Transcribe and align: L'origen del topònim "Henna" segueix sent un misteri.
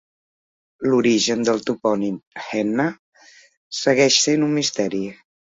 L'origen 0.87 1.43
del 1.49 1.61
topònim 1.67 2.17
"Henna" 2.45 2.89
segueix 3.83 4.21
sent 4.25 4.49
un 4.51 4.57
misteri. 4.63 5.05